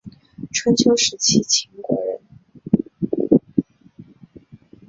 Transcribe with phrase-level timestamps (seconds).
[0.51, 2.19] 春秋时期秦国人。